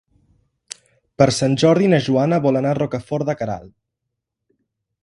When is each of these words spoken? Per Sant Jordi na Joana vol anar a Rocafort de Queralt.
Per 1.23 1.27
Sant 1.39 1.53
Jordi 1.65 1.91
na 1.93 2.01
Joana 2.09 2.41
vol 2.47 2.59
anar 2.63 2.73
a 2.73 2.79
Rocafort 2.81 3.31
de 3.31 3.39
Queralt. 3.43 3.79